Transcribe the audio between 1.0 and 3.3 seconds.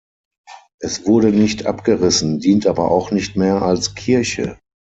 wurde nicht abgerissen, dient aber auch